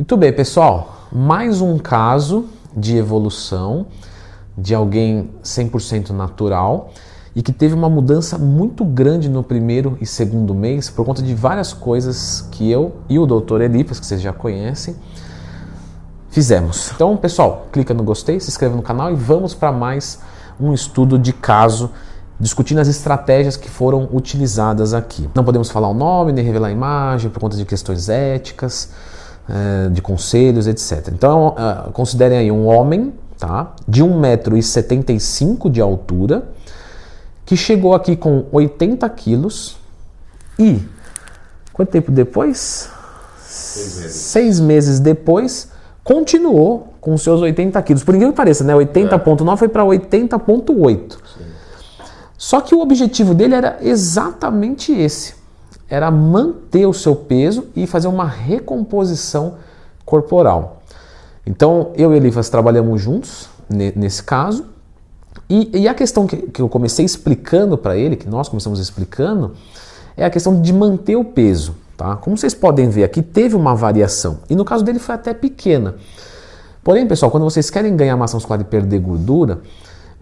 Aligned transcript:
Muito 0.00 0.16
bem, 0.16 0.32
pessoal. 0.32 1.08
Mais 1.12 1.60
um 1.60 1.76
caso 1.76 2.46
de 2.74 2.96
evolução 2.96 3.88
de 4.56 4.74
alguém 4.74 5.28
100% 5.44 6.08
natural 6.08 6.90
e 7.36 7.42
que 7.42 7.52
teve 7.52 7.74
uma 7.74 7.90
mudança 7.90 8.38
muito 8.38 8.82
grande 8.82 9.28
no 9.28 9.42
primeiro 9.42 9.98
e 10.00 10.06
segundo 10.06 10.54
mês 10.54 10.88
por 10.88 11.04
conta 11.04 11.20
de 11.20 11.34
várias 11.34 11.74
coisas 11.74 12.48
que 12.50 12.70
eu 12.70 12.96
e 13.10 13.18
o 13.18 13.26
Dr. 13.26 13.60
Elipas, 13.60 14.00
que 14.00 14.06
vocês 14.06 14.22
já 14.22 14.32
conhecem, 14.32 14.96
fizemos. 16.30 16.92
Então, 16.94 17.14
pessoal, 17.18 17.66
clica 17.70 17.92
no 17.92 18.02
gostei, 18.02 18.40
se 18.40 18.48
inscreva 18.48 18.74
no 18.74 18.82
canal 18.82 19.12
e 19.12 19.14
vamos 19.14 19.52
para 19.52 19.70
mais 19.70 20.18
um 20.58 20.72
estudo 20.72 21.18
de 21.18 21.34
caso 21.34 21.90
discutindo 22.40 22.78
as 22.78 22.88
estratégias 22.88 23.54
que 23.54 23.68
foram 23.68 24.08
utilizadas 24.10 24.94
aqui. 24.94 25.28
Não 25.34 25.44
podemos 25.44 25.70
falar 25.70 25.88
o 25.88 25.94
nome 25.94 26.32
nem 26.32 26.42
revelar 26.42 26.68
a 26.68 26.72
imagem 26.72 27.30
por 27.30 27.38
conta 27.38 27.54
de 27.54 27.66
questões 27.66 28.08
éticas, 28.08 28.88
de 29.90 30.02
conselhos, 30.02 30.66
etc. 30.66 31.08
Então, 31.12 31.54
eh, 31.58 31.90
considerem 31.92 32.38
aí 32.38 32.50
um 32.50 32.66
homem 32.66 33.12
tá, 33.38 33.74
de 33.88 34.04
1,75m 34.04 35.70
de 35.70 35.80
altura 35.80 36.44
que 37.44 37.56
chegou 37.56 37.94
aqui 37.94 38.14
com 38.14 38.44
80 38.52 39.08
quilos 39.10 39.76
e 40.58 40.80
quanto 41.72 41.90
tempo 41.90 42.12
depois? 42.12 42.90
Seis 43.38 43.96
meses. 43.96 44.14
Seis 44.14 44.60
meses 44.60 45.00
depois, 45.00 45.70
continuou 46.04 46.94
com 47.00 47.16
seus 47.16 47.40
80 47.40 47.82
quilos. 47.82 48.04
Por 48.04 48.14
incrível 48.14 48.32
que 48.32 48.36
pareça, 48.36 48.62
né? 48.62 48.74
80,9 48.74 49.56
foi 49.56 49.68
para 49.68 49.82
80,8. 49.84 51.16
Só 52.36 52.60
que 52.60 52.74
o 52.74 52.80
objetivo 52.80 53.34
dele 53.34 53.54
era 53.54 53.78
exatamente 53.82 54.92
esse: 54.92 55.34
era 55.90 56.10
manter 56.10 56.86
o 56.86 56.94
seu 56.94 57.16
peso 57.16 57.66
e 57.74 57.86
fazer 57.86 58.06
uma 58.06 58.24
recomposição 58.24 59.56
corporal. 60.06 60.82
Então, 61.44 61.90
eu 61.96 62.14
e 62.14 62.16
Elifas 62.16 62.48
trabalhamos 62.48 63.02
juntos 63.02 63.48
nesse 63.68 64.22
caso. 64.22 64.66
E, 65.48 65.80
e 65.80 65.88
a 65.88 65.94
questão 65.94 66.26
que, 66.26 66.36
que 66.36 66.62
eu 66.62 66.68
comecei 66.68 67.04
explicando 67.04 67.76
para 67.76 67.96
ele, 67.96 68.14
que 68.14 68.28
nós 68.28 68.48
começamos 68.48 68.78
explicando, 68.78 69.52
é 70.16 70.24
a 70.24 70.30
questão 70.30 70.60
de 70.60 70.72
manter 70.72 71.16
o 71.16 71.24
peso. 71.24 71.74
Tá? 71.96 72.16
Como 72.16 72.36
vocês 72.36 72.54
podem 72.54 72.88
ver 72.88 73.04
aqui, 73.04 73.20
teve 73.20 73.56
uma 73.56 73.74
variação. 73.74 74.38
E 74.48 74.54
no 74.54 74.64
caso 74.64 74.84
dele 74.84 74.98
foi 74.98 75.16
até 75.16 75.34
pequena. 75.34 75.96
Porém, 76.84 77.06
pessoal, 77.06 77.30
quando 77.30 77.42
vocês 77.42 77.68
querem 77.68 77.96
ganhar 77.96 78.16
massa 78.16 78.36
muscular 78.36 78.60
e 78.60 78.64
perder 78.64 79.00
gordura, 79.00 79.60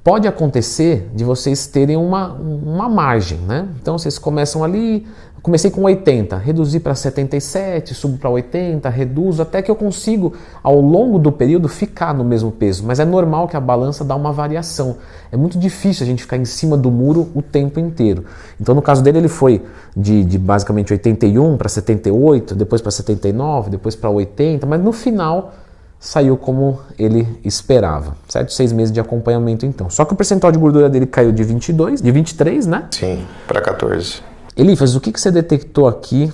pode 0.03 0.27
acontecer 0.27 1.11
de 1.15 1.23
vocês 1.23 1.67
terem 1.67 1.97
uma, 1.97 2.33
uma 2.33 2.89
margem, 2.89 3.39
né? 3.39 3.69
Então 3.81 3.99
vocês 3.99 4.19
começam 4.19 4.65
ali, 4.65 5.07
comecei 5.43 5.71
com 5.71 5.83
80, 5.83 6.37
reduzi 6.37 6.81
para 6.81 6.95
77, 6.95 7.95
subo 7.95 8.19
para 8.19 8.31
80, 8.31 8.89
reduzo, 8.89 9.43
até 9.43 9.63
que 9.63 9.71
eu 9.71 9.77
consigo 9.77 10.35
ao 10.63 10.81
longo 10.81 11.19
do 11.19 11.31
período 11.31 11.69
ficar 11.69 12.13
no 12.15 12.25
mesmo 12.25 12.51
peso. 12.51 12.85
Mas 12.87 12.99
é 13.01 13.05
normal 13.05 13.49
que 13.49 13.57
a 13.57 13.61
balança 13.61 14.05
dá 14.05 14.15
uma 14.15 14.33
variação. 14.33 14.97
É 15.31 15.37
muito 15.37 15.59
difícil 15.59 16.05
a 16.05 16.07
gente 16.07 16.23
ficar 16.23 16.37
em 16.37 16.45
cima 16.45 16.77
do 16.77 16.91
muro 16.91 17.29
o 17.35 17.43
tempo 17.43 17.79
inteiro. 17.79 18.25
Então 18.61 18.75
no 18.75 18.83
caso 18.83 19.03
dele 19.03 19.19
ele 19.19 19.29
foi 19.29 19.65
de, 19.97 20.25
de 20.25 20.39
basicamente 20.39 20.93
81 20.93 21.57
para 21.57 21.69
78, 21.69 22.55
depois 22.55 22.81
para 22.81 22.91
79, 22.91 23.71
depois 23.71 23.95
para 23.95 24.11
80, 24.11 24.67
mas 24.67 24.81
no 24.81 24.93
final 24.93 25.53
saiu 26.01 26.37
como 26.37 26.79
ele 26.99 27.27
esperava, 27.45 28.17
certo? 28.29 28.53
Seis 28.53 28.73
meses 28.73 28.93
de 28.93 29.01
acompanhamento 29.01 29.67
então. 29.67 29.91
Só 29.91 30.05
que 30.05 30.13
o 30.13 30.17
percentual 30.17 30.53
de 30.53 30.59
gordura 30.59 30.89
dele 30.89 31.07
caiu 31.07 31.33
de 31.33 31.43
22, 31.43 32.01
de 32.01 32.11
23, 32.11 32.67
né? 32.67 32.87
Sim, 32.91 33.27
para 33.47 33.61
14. 33.61 34.28
Elifas, 34.59 34.97
o 34.97 35.01
que, 35.01 35.13
que 35.13 35.21
você 35.21 35.31
detectou 35.31 35.87
aqui 35.87 36.33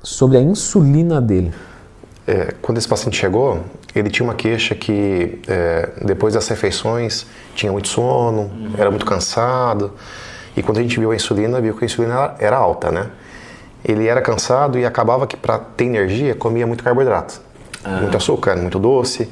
sobre 0.00 0.38
a 0.38 0.40
insulina 0.40 1.20
dele? 1.20 1.52
É, 2.24 2.54
quando 2.62 2.78
esse 2.78 2.86
paciente 2.86 3.16
chegou, 3.16 3.62
ele 3.92 4.08
tinha 4.10 4.24
uma 4.24 4.34
queixa 4.34 4.76
que 4.76 5.40
é, 5.48 5.88
depois 6.04 6.34
das 6.34 6.46
refeições 6.46 7.26
tinha 7.52 7.72
muito 7.72 7.88
sono, 7.88 8.42
uhum. 8.42 8.74
era 8.78 8.90
muito 8.90 9.04
cansado. 9.04 9.90
E 10.56 10.62
quando 10.62 10.78
a 10.78 10.82
gente 10.82 11.00
viu 11.00 11.10
a 11.10 11.16
insulina, 11.16 11.60
viu 11.60 11.76
que 11.76 11.84
a 11.84 11.86
insulina 11.86 12.36
era 12.38 12.56
alta, 12.56 12.92
né? 12.92 13.08
Ele 13.84 14.06
era 14.06 14.22
cansado 14.22 14.78
e 14.78 14.86
acabava 14.86 15.26
que 15.26 15.36
para 15.36 15.58
ter 15.58 15.86
energia 15.86 16.32
comia 16.36 16.68
muito 16.68 16.84
carboidrato. 16.84 17.40
Ah. 17.82 18.02
Muito 18.02 18.16
açúcar, 18.16 18.54
muito 18.54 18.78
doce. 18.78 19.28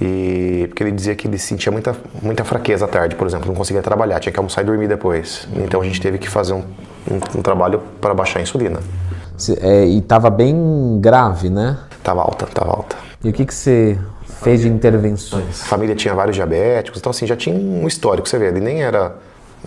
E 0.00 0.66
porque 0.68 0.84
ele 0.84 0.92
dizia 0.92 1.16
que 1.16 1.26
ele 1.26 1.36
sentia 1.36 1.72
muita, 1.72 1.96
muita 2.22 2.44
fraqueza 2.44 2.84
à 2.84 2.88
tarde, 2.88 3.16
por 3.16 3.26
exemplo, 3.26 3.48
não 3.48 3.56
conseguia 3.56 3.82
trabalhar, 3.82 4.20
tinha 4.20 4.32
que 4.32 4.38
almoçar 4.38 4.62
e 4.62 4.64
dormir 4.64 4.86
depois. 4.86 5.48
Então 5.52 5.80
a 5.80 5.84
gente 5.84 6.00
teve 6.00 6.16
que 6.16 6.28
fazer 6.28 6.54
um, 6.54 6.62
um, 7.08 7.38
um 7.38 7.42
trabalho 7.42 7.82
para 8.00 8.14
baixar 8.14 8.40
a 8.40 8.42
insulina. 8.42 8.80
É, 9.60 9.86
e 9.86 9.98
estava 9.98 10.28
bem 10.28 10.98
grave, 11.00 11.48
né? 11.48 11.78
Estava 11.96 12.20
alta, 12.20 12.44
estava 12.44 12.70
alta. 12.70 12.96
E 13.22 13.30
o 13.30 13.32
que, 13.32 13.44
que 13.46 13.54
você 13.54 13.98
fez 14.42 14.60
de 14.60 14.68
intervenções? 14.68 15.62
A 15.62 15.66
família 15.66 15.94
tinha 15.94 16.14
vários 16.14 16.36
diabéticos, 16.36 17.00
então 17.00 17.10
assim, 17.10 17.26
já 17.26 17.36
tinha 17.36 17.54
um 17.54 17.86
histórico, 17.86 18.28
você 18.28 18.38
vê, 18.38 18.48
ele 18.48 18.60
nem 18.60 18.82
era 18.82 19.14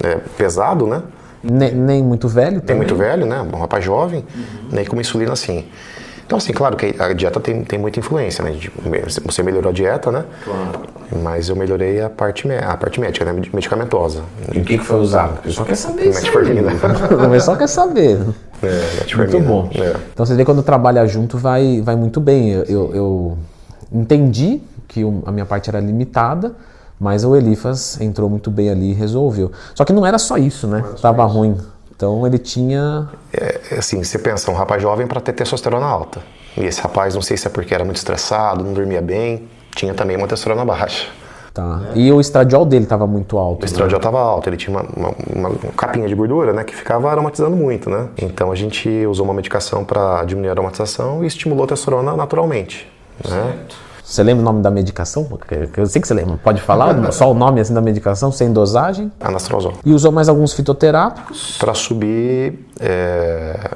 é, 0.04 0.16
pesado, 0.38 0.88
né? 0.88 1.02
Nem, 1.44 1.74
nem, 1.74 2.04
muito 2.04 2.28
velho 2.28 2.62
também? 2.62 2.68
Nem 2.68 2.78
muito 2.78 2.96
velho, 2.96 3.26
né? 3.26 3.42
Um 3.42 3.60
rapaz 3.60 3.84
jovem, 3.84 4.24
uhum. 4.36 4.70
nem 4.72 4.86
com 4.86 4.94
uma 4.94 5.02
insulina 5.02 5.34
assim. 5.34 5.66
Então, 6.26 6.38
assim, 6.38 6.54
claro 6.54 6.76
que 6.76 6.96
a 6.98 7.14
dieta 7.14 7.40
tem, 7.40 7.64
tem 7.64 7.78
muita 7.78 8.00
influência, 8.00 8.44
né? 8.44 8.58
Você 9.26 9.44
melhorou 9.44 9.70
a 9.70 9.74
dieta, 9.74 10.12
né? 10.12 10.24
Claro. 10.44 10.80
Mas 11.22 11.50
eu 11.50 11.56
melhorei 11.56 12.02
a 12.02 12.10
parte, 12.10 12.50
a 12.52 12.78
parte 12.78 13.00
médica, 13.00 13.26
né? 13.26 13.42
Medicamentosa. 13.54 14.22
E 14.52 14.60
o 14.60 14.64
que, 14.64 14.78
que 14.78 14.84
foi 14.84 15.00
usado? 15.00 15.40
Eu 15.46 15.52
só 15.52 15.64
quer 15.64 15.76
saber 15.76 16.10
isso 16.10 16.22
Metformina. 16.22 16.72
Mas 17.30 17.44
só 17.44 17.56
quer 17.56 17.68
saber. 17.68 18.20
É, 18.64 19.16
muito 19.16 19.40
bom. 19.42 19.70
É. 19.76 19.96
Então, 20.14 20.26
você 20.26 20.36
vê 20.36 20.46
quando 20.46 20.64
trabalha 20.64 21.06
junto 21.06 21.38
vai, 21.38 21.82
vai 21.82 21.96
muito 21.96 22.20
bem. 22.20 22.50
Eu, 22.52 22.64
eu, 22.64 22.92
eu 22.96 23.38
entendi 23.92 24.62
que 24.88 25.02
a 25.26 25.32
minha 25.32 25.46
parte 25.46 25.70
era 25.70 25.80
limitada, 25.80 26.56
mas 27.00 27.26
o 27.26 27.36
Elifas 27.36 28.00
entrou 28.00 28.30
muito 28.30 28.50
bem 28.50 28.70
ali 28.70 28.92
e 28.92 28.94
resolveu. 28.94 29.52
Só 29.76 29.84
que 29.84 29.92
não 29.92 30.06
era 30.06 30.18
só 30.18 30.38
isso, 30.38 30.68
né? 30.68 30.84
Tava 31.02 31.26
ruim. 31.26 31.58
Então 32.04 32.28
ele 32.28 32.38
tinha. 32.38 33.08
É, 33.32 33.62
é, 33.72 33.80
assim, 33.80 34.04
você 34.04 34.20
pensa, 34.20 34.52
um 34.52 34.54
rapaz 34.54 34.82
jovem 34.82 35.08
para 35.08 35.22
ter 35.22 35.32
testosterona 35.32 35.86
alta. 35.86 36.20
E 36.58 36.66
esse 36.66 36.82
rapaz, 36.82 37.16
não 37.16 37.22
sei 37.22 37.38
se 37.38 37.48
é 37.48 37.50
porque 37.50 37.74
era 37.74 37.86
muito 37.86 37.96
estressado, 37.96 38.62
não 38.62 38.74
dormia 38.74 39.02
bem, 39.02 39.48
tinha 39.74 39.94
também 39.94 40.18
uma 40.18 40.28
testosterona 40.28 40.66
baixa. 40.66 41.08
Tá. 41.54 41.82
E 41.96 42.12
o 42.12 42.20
estradiol 42.20 42.66
dele 42.66 42.84
estava 42.84 43.08
muito 43.08 43.38
alto. 43.38 43.62
O 43.62 43.66
estradiol 43.66 43.98
estava 43.98 44.18
né? 44.18 44.24
alto, 44.24 44.50
ele 44.50 44.58
tinha 44.58 44.78
uma, 44.78 44.86
uma, 44.86 45.50
uma, 45.50 45.72
capinha 45.78 46.08
de 46.08 46.14
gordura, 46.14 46.52
né, 46.52 46.64
que 46.64 46.76
ficava 46.76 47.10
aromatizando 47.10 47.56
muito, 47.56 47.90
né? 47.90 48.10
Então 48.18 48.52
a 48.52 48.56
gente 48.56 48.90
usou 49.06 49.24
uma 49.24 49.36
medicação 49.36 49.86
para 49.86 50.26
diminuir 50.26 50.50
a 50.50 50.52
aromatização 50.52 51.24
e 51.24 51.28
estimulou 51.28 51.64
a 51.64 51.68
testosterona 51.68 52.18
naturalmente. 52.18 52.92
Né? 53.24 53.30
Certo. 53.30 53.76
Né? 53.76 53.93
Você 54.04 54.22
lembra 54.22 54.42
o 54.42 54.46
nome 54.46 54.62
da 54.62 54.70
medicação? 54.70 55.28
Eu 55.78 55.86
sei 55.86 56.02
que 56.02 56.08
você 56.08 56.14
lembra. 56.14 56.38
Pode 56.38 56.62
falar 56.62 56.94
só 57.14 57.32
o 57.32 57.34
nome 57.34 57.62
assim 57.62 57.74
da 57.74 57.82
medicação, 57.82 58.32
sem 58.32 58.52
dosagem? 58.52 59.12
Anastrozol. 59.20 59.74
E 59.86 59.94
usou 59.94 60.12
mais 60.12 60.28
alguns 60.28 60.54
fitoterápicos? 60.54 61.58
Para 61.58 61.74
subir 61.74 62.68
é, 62.80 63.72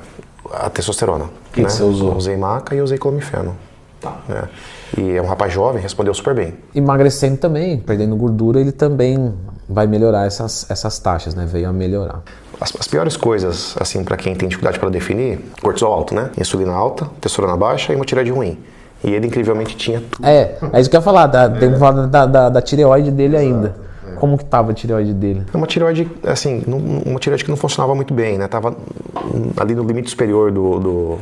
a 0.53 0.69
testosterona. 0.69 1.25
O 1.25 1.29
que, 1.53 1.61
né? 1.61 1.67
que, 1.67 1.73
você 1.73 1.83
usou? 1.83 2.15
usei 2.15 2.35
maca 2.35 2.75
e 2.75 2.81
usei 2.81 2.97
clomifeno. 2.97 3.55
Tá. 4.01 4.17
É. 4.29 5.01
E 5.01 5.15
é 5.15 5.21
um 5.21 5.25
rapaz 5.25 5.51
jovem, 5.51 5.81
respondeu 5.81 6.13
super 6.13 6.35
bem. 6.35 6.55
Emagrecendo 6.75 7.37
também, 7.37 7.79
perdendo 7.79 8.15
gordura, 8.15 8.59
ele 8.59 8.71
também 8.71 9.33
vai 9.67 9.87
melhorar 9.87 10.25
essas, 10.25 10.69
essas 10.69 10.99
taxas, 10.99 11.35
né? 11.35 11.45
Veio 11.45 11.69
a 11.69 11.73
melhorar. 11.73 12.21
As, 12.59 12.73
as 12.79 12.87
piores 12.87 13.17
coisas, 13.17 13.75
assim, 13.79 14.03
para 14.03 14.15
quem 14.17 14.35
tem 14.35 14.47
dificuldade 14.47 14.79
para 14.79 14.89
definir, 14.89 15.39
cortisol 15.61 15.93
alto, 15.93 16.13
né? 16.13 16.31
Insulina 16.39 16.73
alta, 16.73 17.05
testosterona 17.19 17.57
baixa 17.57 17.93
e 17.93 17.95
uma 17.95 18.05
tireoide 18.05 18.31
ruim. 18.31 18.57
E 19.03 19.13
ele 19.13 19.27
incrivelmente 19.27 19.75
tinha 19.75 20.01
tudo. 20.01 20.25
É, 20.25 20.57
é 20.73 20.81
isso 20.81 20.89
que 20.89 20.95
eu 20.95 20.99
ia 20.99 21.03
falar, 21.03 21.27
da, 21.27 21.43
é. 21.45 21.77
falar 21.77 22.07
da, 22.07 22.25
da, 22.25 22.49
da, 22.49 22.61
tireoide 22.61 23.11
dele 23.11 23.35
Exato. 23.35 23.53
ainda. 23.53 23.75
É. 24.09 24.15
Como 24.15 24.37
que 24.37 24.43
estava 24.43 24.71
a 24.71 24.73
tireoide 24.73 25.13
dele? 25.13 25.43
É 25.53 25.57
uma 25.57 25.67
tireoide, 25.67 26.09
assim, 26.25 26.63
uma 27.05 27.19
tireoide 27.19 27.43
que 27.43 27.49
não 27.49 27.57
funcionava 27.57 27.93
muito 27.93 28.13
bem, 28.13 28.37
né? 28.37 28.47
Tava 28.47 28.75
ali 29.57 29.75
no 29.75 29.83
limite 29.83 30.09
superior 30.09 30.51
do, 30.51 30.79
do, 30.79 31.17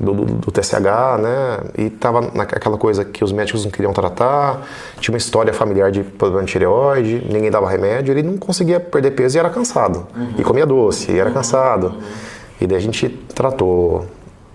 do, 0.00 0.14
do, 0.14 0.24
do 0.24 0.50
TSH, 0.50 1.20
né? 1.20 1.58
E 1.76 1.90
tava 1.90 2.22
naquela 2.32 2.78
coisa 2.78 3.04
que 3.04 3.22
os 3.22 3.32
médicos 3.32 3.64
não 3.64 3.70
queriam 3.70 3.92
tratar, 3.92 4.62
tinha 4.98 5.12
uma 5.12 5.18
história 5.18 5.52
familiar 5.52 5.90
de 5.90 6.02
problema 6.02 6.44
de 6.44 6.52
tireoide, 6.52 7.26
ninguém 7.30 7.50
dava 7.50 7.68
remédio, 7.68 8.12
ele 8.12 8.22
não 8.22 8.38
conseguia 8.38 8.80
perder 8.80 9.10
peso 9.10 9.36
e 9.36 9.38
era 9.38 9.50
cansado. 9.50 10.06
Uhum. 10.16 10.34
E 10.38 10.42
comia 10.42 10.64
doce, 10.64 11.12
e 11.12 11.18
era 11.18 11.30
cansado. 11.30 11.88
Uhum. 11.88 12.00
E 12.60 12.66
daí 12.66 12.78
a 12.78 12.80
gente 12.80 13.08
tratou 13.34 14.06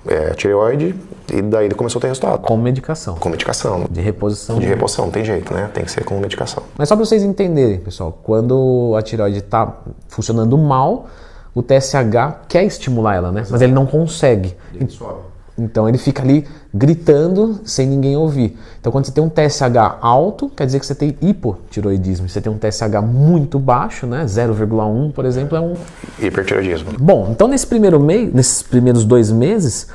é, 0.08 0.32
tireoide 0.32 0.96
e 1.32 1.42
daí 1.42 1.66
ele 1.66 1.76
começou 1.76 2.00
a 2.00 2.02
ter 2.02 2.08
resultado. 2.08 2.40
Com 2.42 2.58
medicação. 2.58 3.16
Com 3.16 3.30
medicação. 3.30 3.86
De 3.90 4.02
reposição. 4.02 4.60
De 4.60 4.66
reposição, 4.66 5.10
tem 5.10 5.24
jeito, 5.24 5.54
né? 5.54 5.70
Tem 5.74 5.84
que 5.84 5.92
ser 5.92 6.04
com 6.04 6.20
medicação. 6.20 6.64
Mas 6.78 6.90
só 6.90 6.96
para 6.96 7.06
vocês 7.06 7.24
entenderem, 7.24 7.80
pessoal, 7.80 8.18
quando 8.24 8.94
a 8.98 9.02
tireoide 9.02 9.40
está 9.40 9.82
funcionando 10.08 10.58
mal, 10.58 11.08
o 11.56 11.62
TSH 11.62 12.46
quer 12.48 12.64
estimular 12.64 13.16
ela, 13.16 13.32
né? 13.32 13.42
Exato. 13.42 13.54
Mas 13.54 13.62
ele 13.62 13.74
não 13.74 13.86
consegue. 13.86 14.56
Ele 14.74 14.90
sobe. 14.90 15.33
Então 15.58 15.88
ele 15.88 15.98
fica 15.98 16.24
ali 16.24 16.46
gritando 16.74 17.60
sem 17.64 17.86
ninguém 17.88 18.18
ouvir. 18.18 18.58
Então 18.80 18.92
quando 18.92 19.06
você 19.06 19.12
tem 19.12 19.24
um 19.24 19.30
TSH 19.30 20.00
alto, 20.02 20.50
quer 20.50 20.66
dizer 20.66 20.80
que 20.80 20.86
você 20.86 20.96
tem 20.96 21.16
hipotiroidismo. 21.22 22.28
Você 22.28 22.42
tem 22.42 22.52
um 22.52 22.58
TSH 22.58 23.02
muito 23.06 23.60
baixo, 23.60 24.08
né? 24.08 24.26
0,1, 24.26 25.12
por 25.12 25.26
exemplo, 25.26 25.56
é 25.56 25.62
um 25.62 25.74
hipertiroidismo. 26.20 26.94
Bom, 27.00 27.30
então 27.32 27.48
nesse 27.48 27.68
primeiro 27.68 28.00
mês, 28.00 28.34
nesses 28.34 28.64
primeiros 28.64 29.06
dois 29.06 29.32
meses, 29.32 29.88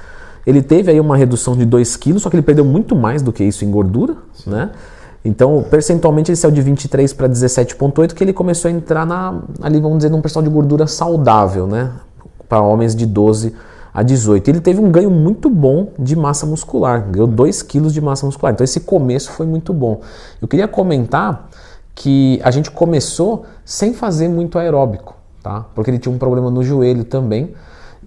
Ele 0.49 0.63
teve 0.63 0.91
aí 0.91 0.99
uma 0.99 1.15
redução 1.15 1.55
de 1.55 1.67
2 1.67 1.95
quilos, 1.97 2.23
só 2.23 2.31
que 2.31 2.37
ele 2.37 2.43
perdeu 2.43 2.65
muito 2.65 2.97
mais 2.97 3.21
do 3.21 3.31
que 3.31 3.45
isso 3.45 3.67
em 3.67 3.71
gordura, 3.71 4.17
né? 4.47 4.71
Então, 5.23 5.63
percentualmente, 5.69 6.31
ele 6.31 6.37
saiu 6.37 6.51
de 6.51 6.63
23 6.63 7.13
para 7.13 7.29
17,8, 7.29 8.15
que 8.15 8.25
ele 8.25 8.33
começou 8.33 8.71
a 8.71 8.73
entrar 8.73 9.05
na, 9.05 9.43
ali, 9.61 9.79
vamos 9.79 9.99
dizer, 9.99 10.09
num 10.09 10.23
percentual 10.23 10.45
de 10.45 10.49
gordura 10.49 10.87
saudável, 10.87 11.67
né? 11.67 11.91
Para 12.49 12.63
homens 12.63 12.97
de 12.97 13.05
12 13.05 13.55
a 13.93 14.03
18. 14.03 14.49
Ele 14.49 14.61
teve 14.61 14.81
um 14.81 14.91
ganho 14.91 15.11
muito 15.11 15.49
bom 15.49 15.89
de 15.99 16.15
massa 16.17 16.47
muscular, 16.47 17.09
ganhou 17.11 17.27
2 17.27 17.63
quilos 17.63 17.93
de 17.93 18.01
massa 18.01 18.27
muscular. 18.27 18.53
Então, 18.53 18.65
esse 18.65 18.81
começo 18.81 19.31
foi 19.33 19.47
muito 19.47 19.73
bom. 19.73 20.01
Eu 20.41 20.49
queria 20.49 20.69
comentar 20.69 21.49
que 21.95 22.41
a 22.45 22.51
gente 22.51 22.71
começou 22.71 23.45
sem 23.65 23.93
fazer 23.93 24.29
muito 24.29 24.59
aeróbico, 24.59 25.17
tá? 25.43 25.67
Porque 25.75 25.91
ele 25.91 25.99
tinha 25.99 26.15
um 26.15 26.19
problema 26.19 26.51
no 26.51 26.63
joelho 26.63 27.05
também 27.05 27.55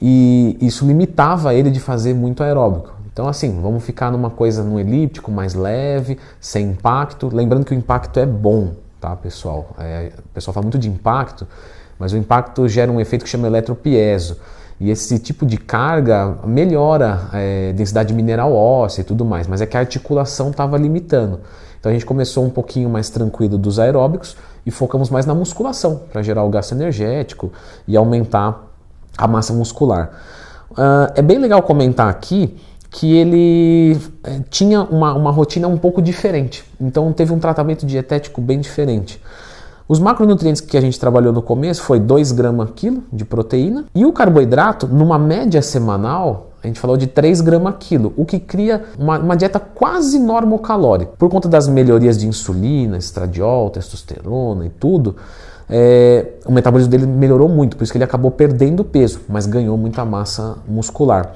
e 0.01 0.57
isso 0.61 0.85
limitava 0.85 1.53
ele 1.53 1.69
de 1.69 1.79
fazer 1.79 2.13
muito 2.13 2.41
aeróbico. 2.41 2.93
Então, 3.13 3.27
assim, 3.27 3.59
vamos 3.61 3.83
ficar 3.83 4.09
numa 4.09 4.29
coisa 4.29 4.63
no 4.63 4.79
elíptico, 4.79 5.29
mais 5.29 5.53
leve, 5.53 6.17
sem 6.39 6.69
impacto. 6.69 7.29
Lembrando 7.31 7.65
que 7.65 7.73
o 7.73 7.77
impacto 7.77 8.17
é 8.17 8.25
bom, 8.25 8.71
tá, 9.01 9.13
pessoal? 9.15 9.75
É, 9.77 10.13
o 10.17 10.29
pessoal 10.29 10.53
fala 10.53 10.63
muito 10.63 10.79
de 10.79 10.87
impacto, 10.87 11.45
mas 11.99 12.13
o 12.13 12.17
impacto 12.17 12.67
gera 12.69 12.89
um 12.89 13.01
efeito 13.01 13.23
que 13.23 13.29
chama 13.29 13.47
eletropieso. 13.47 14.37
E 14.81 14.89
esse 14.89 15.19
tipo 15.19 15.45
de 15.45 15.57
carga 15.57 16.39
melhora 16.43 17.29
a 17.31 17.37
é, 17.37 17.71
densidade 17.71 18.15
mineral 18.15 18.51
óssea 18.51 19.01
e 19.01 19.03
tudo 19.03 19.23
mais, 19.23 19.45
mas 19.45 19.61
é 19.61 19.67
que 19.67 19.77
a 19.77 19.79
articulação 19.79 20.49
estava 20.49 20.75
limitando. 20.75 21.39
Então 21.79 21.91
a 21.91 21.93
gente 21.93 22.03
começou 22.03 22.43
um 22.43 22.49
pouquinho 22.49 22.89
mais 22.89 23.07
tranquilo 23.07 23.59
dos 23.59 23.77
aeróbicos 23.77 24.35
e 24.65 24.71
focamos 24.71 25.11
mais 25.11 25.27
na 25.27 25.35
musculação 25.35 26.01
para 26.11 26.23
gerar 26.23 26.43
o 26.43 26.49
gasto 26.49 26.71
energético 26.71 27.51
e 27.87 27.95
aumentar 27.95 28.73
a 29.15 29.27
massa 29.27 29.53
muscular. 29.53 30.13
Uh, 30.71 31.13
é 31.13 31.21
bem 31.21 31.37
legal 31.37 31.61
comentar 31.61 32.09
aqui 32.09 32.57
que 32.89 33.15
ele 33.15 33.99
é, 34.23 34.39
tinha 34.49 34.81
uma, 34.81 35.13
uma 35.13 35.29
rotina 35.29 35.67
um 35.67 35.77
pouco 35.77 36.01
diferente. 36.01 36.65
Então 36.79 37.13
teve 37.13 37.31
um 37.31 37.37
tratamento 37.39 37.85
dietético 37.85 38.41
bem 38.41 38.59
diferente. 38.59 39.21
Os 39.91 39.99
macronutrientes 39.99 40.61
que 40.61 40.77
a 40.77 40.79
gente 40.79 40.97
trabalhou 40.97 41.33
no 41.33 41.41
começo 41.41 41.81
foi 41.81 41.99
2 41.99 42.31
gramas 42.31 42.69
quilo 42.73 43.03
de 43.11 43.25
proteína 43.25 43.83
e 43.93 44.05
o 44.05 44.13
carboidrato, 44.13 44.87
numa 44.87 45.19
média 45.19 45.61
semanal, 45.61 46.51
a 46.63 46.67
gente 46.67 46.79
falou 46.79 46.95
de 46.95 47.07
3 47.07 47.41
gramas 47.41 47.75
quilo, 47.77 48.13
o 48.15 48.23
que 48.23 48.39
cria 48.39 48.85
uma, 48.97 49.19
uma, 49.19 49.35
dieta 49.35 49.59
quase 49.59 50.17
normocalórica. 50.17 51.11
Por 51.17 51.29
conta 51.29 51.49
das 51.49 51.67
melhorias 51.67 52.17
de 52.17 52.25
insulina, 52.25 52.97
estradiol, 52.97 53.69
testosterona 53.69 54.65
e 54.65 54.69
tudo, 54.69 55.17
é, 55.69 56.35
o 56.45 56.53
metabolismo 56.53 56.89
dele 56.89 57.05
melhorou 57.05 57.49
muito, 57.49 57.75
por 57.75 57.83
isso 57.83 57.91
que 57.91 57.97
ele 57.97 58.05
acabou 58.05 58.31
perdendo 58.31 58.85
peso, 58.85 59.19
mas 59.27 59.45
ganhou 59.45 59.75
muita 59.77 60.05
massa 60.05 60.55
muscular 60.69 61.33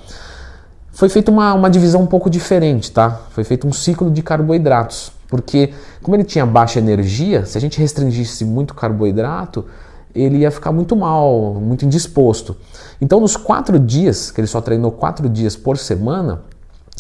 foi 0.96 1.10
feita 1.10 1.30
uma, 1.30 1.54
uma 1.54 1.70
divisão 1.70 2.02
um 2.02 2.06
pouco 2.08 2.30
diferente, 2.30 2.90
tá? 2.90 3.20
Foi 3.32 3.44
feito 3.44 3.68
um 3.68 3.74
ciclo 3.74 4.10
de 4.10 4.24
carboidratos, 4.24 5.12
porque 5.28 5.74
como 6.02 6.16
ele 6.16 6.24
tinha 6.24 6.46
baixa 6.46 6.80
energia, 6.80 7.46
se 7.46 7.58
a 7.58 7.62
gente 7.62 7.80
restringisse 7.80 8.46
muito 8.46 8.74
carboidrato, 8.74 9.66
ele 10.14 10.40
ia 10.40 10.52
ficar 10.52 10.72
muito 10.72 10.96
mal, 10.96 11.56
muito 11.56 11.86
indisposto. 11.86 12.56
Então, 13.02 13.20
nos 13.20 13.36
quatro 13.36 13.78
dias, 13.78 14.32
que 14.32 14.40
ele 14.40 14.48
só 14.48 14.62
treinou 14.62 14.92
quatro 14.92 15.28
dias 15.28 15.56
por 15.56 15.78
semana, 15.78 16.42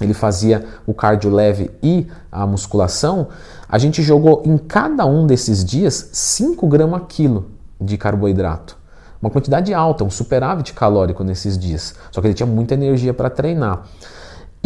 ele 0.01 0.13
fazia 0.13 0.65
o 0.85 0.93
cardio 0.93 1.31
leve 1.31 1.71
e 1.81 2.07
a 2.31 2.45
musculação, 2.45 3.29
a 3.69 3.77
gente 3.77 4.01
jogou 4.01 4.43
em 4.45 4.57
cada 4.57 5.05
um 5.05 5.25
desses 5.25 5.63
dias 5.63 6.09
5 6.11 6.67
gramas 6.67 7.03
quilo 7.07 7.51
de 7.79 7.97
carboidrato 7.97 8.85
uma 9.25 9.31
quantidade 9.31 9.73
alta, 9.73 10.03
um 10.03 10.09
superávit 10.09 10.73
calórico 10.73 11.23
nesses 11.23 11.57
dias. 11.57 11.95
Só 12.11 12.21
que 12.21 12.27
ele 12.27 12.33
tinha 12.35 12.45
muita 12.45 12.75
energia 12.75 13.13
para 13.13 13.29
treinar. 13.29 13.83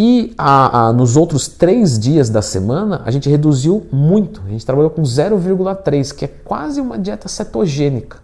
E 0.02 0.34
a, 0.38 0.88
a, 0.88 0.94
nos 0.94 1.18
outros 1.18 1.50
três 1.50 2.00
dias 2.00 2.30
da 2.30 2.42
semana, 2.42 3.02
a 3.04 3.12
gente 3.12 3.30
reduziu 3.30 3.86
muito. 3.92 4.42
A 4.48 4.50
gente 4.50 4.66
trabalhou 4.66 4.90
com 4.90 5.02
0,3, 5.02 6.16
que 6.16 6.24
é 6.24 6.28
quase 6.30 6.80
uma 6.80 6.98
dieta 6.98 7.28
cetogênica. 7.28 8.16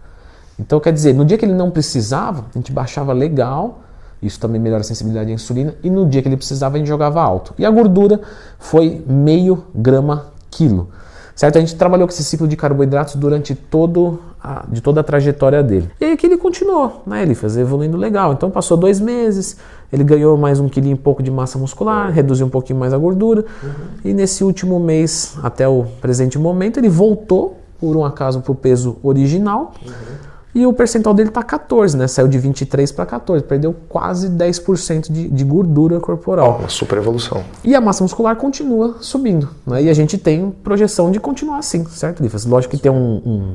Então, 0.58 0.80
quer 0.80 0.90
dizer, 0.90 1.14
no 1.14 1.22
dia 1.22 1.36
que 1.36 1.44
ele 1.44 1.52
não 1.52 1.70
precisava, 1.70 2.46
a 2.48 2.58
gente 2.58 2.72
baixava 2.72 3.12
legal, 3.12 3.80
isso 4.22 4.40
também 4.40 4.58
melhora 4.58 4.80
a 4.80 4.84
sensibilidade 4.84 5.30
à 5.30 5.34
insulina, 5.34 5.74
e 5.84 5.90
no 5.90 6.08
dia 6.08 6.22
que 6.22 6.28
ele 6.28 6.38
precisava, 6.38 6.76
a 6.76 6.78
gente 6.78 6.88
jogava 6.88 7.20
alto. 7.20 7.52
E 7.58 7.66
a 7.66 7.70
gordura 7.70 8.22
foi 8.58 9.04
meio 9.06 9.64
grama 9.74 10.28
quilo. 10.50 10.88
Certo? 11.36 11.58
A 11.58 11.60
gente 11.60 11.76
trabalhou 11.76 12.08
com 12.08 12.14
esse 12.14 12.24
ciclo 12.24 12.48
de 12.48 12.56
carboidratos 12.56 13.14
durante 13.14 13.54
todo 13.54 14.18
a, 14.42 14.64
de 14.66 14.80
toda 14.80 15.02
a 15.02 15.04
trajetória 15.04 15.62
dele. 15.62 15.90
E 16.00 16.06
aí 16.06 16.16
que 16.16 16.24
ele 16.24 16.38
continuou, 16.38 17.02
né? 17.06 17.22
Ele 17.22 17.34
fez 17.34 17.58
evoluindo 17.58 17.98
legal. 17.98 18.32
Então 18.32 18.50
passou 18.50 18.74
dois 18.74 18.98
meses, 18.98 19.58
ele 19.92 20.02
ganhou 20.02 20.38
mais 20.38 20.58
um 20.58 20.66
quilinho 20.66 20.94
e 20.94 20.98
pouco 20.98 21.22
de 21.22 21.30
massa 21.30 21.58
muscular, 21.58 22.10
reduziu 22.10 22.46
um 22.46 22.50
pouquinho 22.50 22.78
mais 22.78 22.94
a 22.94 22.98
gordura. 22.98 23.44
Uhum. 23.62 23.70
E 24.02 24.14
nesse 24.14 24.42
último 24.42 24.80
mês, 24.80 25.36
até 25.42 25.68
o 25.68 25.84
presente 26.00 26.38
momento, 26.38 26.78
ele 26.80 26.88
voltou, 26.88 27.58
por 27.78 27.94
um 27.98 28.04
acaso, 28.04 28.40
para 28.40 28.52
o 28.52 28.54
peso 28.54 28.96
original. 29.02 29.74
Uhum. 29.84 29.92
E 30.56 30.64
o 30.64 30.72
percentual 30.72 31.14
dele 31.14 31.28
está 31.28 31.42
14, 31.42 31.98
né? 31.98 32.08
Saiu 32.08 32.26
de 32.26 32.38
23 32.38 32.90
para 32.90 33.04
14, 33.04 33.44
perdeu 33.44 33.76
quase 33.90 34.30
10% 34.30 35.12
de, 35.12 35.28
de 35.28 35.44
gordura 35.44 36.00
corporal. 36.00 36.60
Uma 36.60 36.68
super 36.70 36.96
evolução. 36.96 37.44
E 37.62 37.74
a 37.74 37.80
massa 37.80 38.02
muscular 38.02 38.34
continua 38.36 38.96
subindo, 39.02 39.50
né? 39.66 39.82
E 39.82 39.90
a 39.90 39.92
gente 39.92 40.16
tem 40.16 40.50
projeção 40.64 41.10
de 41.10 41.20
continuar 41.20 41.58
assim, 41.58 41.84
certo, 41.84 42.22
Lifas? 42.22 42.46
Lógico 42.46 42.74
que 42.74 42.82
tem 42.82 42.90
um, 42.90 42.96
um, 42.96 43.54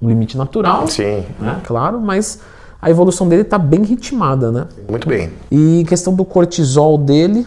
um 0.00 0.08
limite 0.08 0.38
natural, 0.38 0.88
Sim. 0.88 1.22
Né? 1.38 1.60
claro, 1.66 2.00
mas 2.00 2.38
a 2.80 2.88
evolução 2.88 3.28
dele 3.28 3.42
está 3.42 3.58
bem 3.58 3.82
ritmada, 3.82 4.50
né? 4.50 4.68
Muito 4.88 5.06
bem. 5.06 5.28
E 5.50 5.84
questão 5.86 6.14
do 6.14 6.24
cortisol 6.24 6.96
dele, 6.96 7.46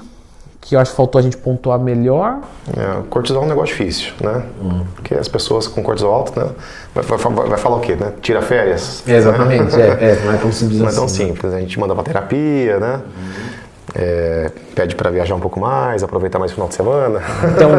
que 0.65 0.75
eu 0.75 0.79
acho 0.79 0.91
que 0.91 0.97
faltou 0.97 1.19
a 1.19 1.21
gente 1.21 1.37
pontuar 1.37 1.79
melhor. 1.79 2.39
É, 2.75 3.03
cortisol 3.07 3.43
é 3.43 3.45
um 3.45 3.49
negócio 3.49 3.67
difícil, 3.75 4.13
né? 4.19 4.41
Hum. 4.59 4.83
Porque 4.95 5.13
as 5.13 5.27
pessoas 5.27 5.67
com 5.67 5.83
cortisol 5.83 6.11
alto, 6.11 6.39
né? 6.39 6.49
Vai, 6.93 7.03
vai, 7.03 7.47
vai 7.49 7.57
falar 7.57 7.75
o 7.75 7.79
quê, 7.81 7.95
né? 7.95 8.13
Tira 8.19 8.41
férias. 8.41 9.03
É, 9.07 9.15
exatamente, 9.15 9.79
é, 9.79 9.85
é, 9.85 10.21
não 10.25 10.33
é 10.33 10.37
tão 10.37 10.51
simples 10.51 10.79
não 10.79 10.87
assim. 10.87 10.89
Não 10.89 10.89
é 10.89 10.91
tão 10.91 11.05
assim, 11.05 11.27
simples, 11.27 11.53
a 11.53 11.59
gente 11.59 11.79
manda 11.79 11.93
pra 11.93 12.03
terapia, 12.03 12.79
né? 12.79 13.01
Hum. 13.05 13.65
É, 13.93 14.51
pede 14.73 14.95
para 14.95 15.11
viajar 15.11 15.35
um 15.35 15.39
pouco 15.39 15.59
mais, 15.59 16.03
aproveitar 16.03 16.39
mais 16.39 16.51
o 16.51 16.55
final 16.55 16.67
de 16.67 16.73
semana. 16.73 17.21
Então, 17.55 17.69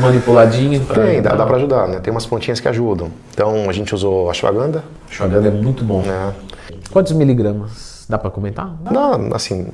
manipuladinho. 0.00 0.80
Tem, 0.92 1.20
dá, 1.20 1.34
dá 1.34 1.44
para 1.44 1.56
ajudar, 1.56 1.86
né? 1.86 2.00
Tem 2.00 2.10
umas 2.10 2.24
pontinhas 2.24 2.60
que 2.60 2.66
ajudam. 2.66 3.10
Então, 3.34 3.68
a 3.68 3.72
gente 3.74 3.94
usou 3.94 4.28
a 4.28 4.30
ashwagandha. 4.30 4.82
Ashwagandha 5.10 5.48
é 5.48 5.50
muito 5.52 5.84
bom. 5.84 6.02
É. 6.02 6.32
Quantos 6.90 7.12
miligramas? 7.12 8.06
Dá 8.08 8.16
para 8.16 8.30
comentar? 8.30 8.74
Dá. 8.80 8.90
Não, 8.90 9.34
assim, 9.34 9.66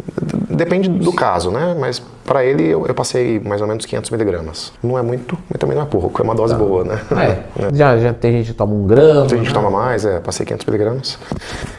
depende 0.65 0.89
do 0.89 1.13
caso, 1.13 1.51
né? 1.51 1.77
Mas 1.79 2.01
para 2.25 2.45
ele 2.45 2.65
eu, 2.65 2.87
eu, 2.87 2.95
passei 2.95 3.41
mais 3.41 3.61
ou 3.61 3.67
menos 3.67 3.85
500 3.85 4.11
miligramas. 4.11 4.73
Não 4.83 4.99
é 4.99 5.03
muito, 5.03 5.39
mas 5.49 5.59
também 5.59 5.77
não 5.77 5.83
é 5.83 5.87
pouco, 5.87 6.21
é 6.21 6.25
uma 6.25 6.35
dose 6.35 6.55
tá. 6.55 6.59
boa, 6.59 6.85
né? 6.85 7.01
É. 7.13 7.67
é. 7.67 7.75
Já, 7.75 7.99
já 7.99 8.13
tem 8.13 8.33
gente 8.33 8.53
que 8.53 8.55
toma 8.55 8.75
um 8.75 8.87
grama. 8.87 9.27
Tem 9.27 9.39
gente 9.39 9.49
que 9.49 9.55
né? 9.55 9.63
toma 9.63 9.71
mais, 9.71 10.05
é, 10.05 10.21
passei 10.21 10.47
500 10.47 10.67
miligramas. 10.67 11.19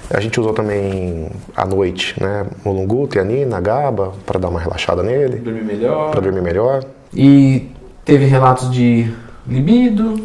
A 0.09 0.19
gente 0.19 0.39
usou 0.39 0.53
também 0.53 1.31
à 1.55 1.65
noite, 1.65 2.21
né? 2.21 2.45
Mulungu, 2.63 3.07
tianina, 3.07 3.59
GABA, 3.59 4.13
para 4.25 4.39
dar 4.39 4.49
uma 4.49 4.59
relaxada 4.59 5.01
nele. 5.01 5.37
Dormir 5.37 5.63
melhor. 5.63 6.11
Para 6.11 6.21
dormir 6.21 6.41
melhor. 6.41 6.83
E 7.13 7.71
teve 8.03 8.25
relatos 8.25 8.69
de 8.69 9.13
libido, 9.47 10.15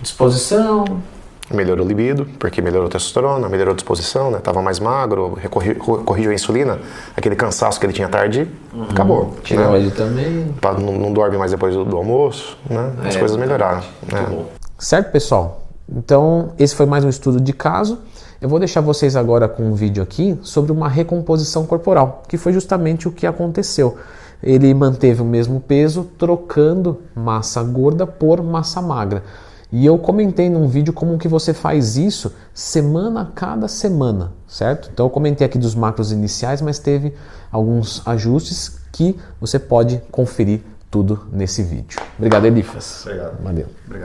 disposição, 0.00 0.84
melhorou 1.52 1.84
o 1.84 1.88
libido, 1.88 2.26
porque 2.38 2.62
melhorou 2.62 2.86
a 2.86 2.90
testosterona, 2.90 3.48
melhorou 3.48 3.72
a 3.72 3.74
disposição, 3.74 4.30
né? 4.30 4.38
Tava 4.38 4.62
mais 4.62 4.78
magro, 4.78 5.36
corrigiu 6.04 6.30
a 6.30 6.34
insulina, 6.34 6.78
aquele 7.16 7.34
cansaço 7.34 7.78
que 7.78 7.86
ele 7.86 7.92
tinha 7.92 8.08
tarde, 8.08 8.48
uhum. 8.72 8.84
acabou. 8.84 9.34
Tireoide 9.42 9.88
né? 9.88 9.92
também. 9.96 10.54
Não, 10.82 10.92
não, 10.92 11.12
dorme 11.12 11.36
mais 11.36 11.50
depois 11.50 11.74
do, 11.74 11.84
do 11.84 11.96
almoço, 11.96 12.56
né? 12.68 12.92
As 13.04 13.16
é, 13.16 13.18
coisas 13.18 13.36
melhoraram. 13.36 13.82
Né? 14.10 14.44
Certo, 14.78 15.10
pessoal? 15.10 15.66
Então, 15.88 16.52
esse 16.58 16.74
foi 16.74 16.86
mais 16.86 17.04
um 17.04 17.08
estudo 17.08 17.40
de 17.40 17.52
caso. 17.52 17.98
Eu 18.40 18.48
vou 18.48 18.58
deixar 18.58 18.80
vocês 18.80 19.16
agora 19.16 19.48
com 19.48 19.64
um 19.64 19.74
vídeo 19.74 20.02
aqui 20.02 20.38
sobre 20.42 20.72
uma 20.72 20.88
recomposição 20.88 21.66
corporal, 21.66 22.22
que 22.28 22.38
foi 22.38 22.52
justamente 22.52 23.06
o 23.06 23.12
que 23.12 23.26
aconteceu. 23.26 23.98
Ele 24.42 24.72
manteve 24.72 25.20
o 25.20 25.24
mesmo 25.24 25.60
peso, 25.60 26.08
trocando 26.16 27.02
massa 27.14 27.62
gorda 27.62 28.06
por 28.06 28.42
massa 28.42 28.80
magra. 28.80 29.22
E 29.72 29.86
eu 29.86 29.96
comentei 29.98 30.50
num 30.50 30.66
vídeo 30.66 30.92
como 30.92 31.16
que 31.16 31.28
você 31.28 31.54
faz 31.54 31.96
isso 31.96 32.32
semana 32.52 33.22
a 33.22 33.26
cada 33.26 33.68
semana, 33.68 34.32
certo? 34.48 34.90
Então 34.92 35.06
eu 35.06 35.10
comentei 35.10 35.46
aqui 35.46 35.58
dos 35.58 35.74
macros 35.74 36.10
iniciais, 36.10 36.60
mas 36.60 36.78
teve 36.78 37.14
alguns 37.52 38.06
ajustes 38.06 38.80
que 38.90 39.16
você 39.40 39.58
pode 39.58 40.02
conferir 40.10 40.60
tudo 40.90 41.26
nesse 41.32 41.62
vídeo. 41.62 42.00
Obrigado, 42.18 42.46
Elifas. 42.46 43.06
Obrigado. 43.06 43.42
Valeu. 43.42 43.66
Obrigado. 43.86 43.98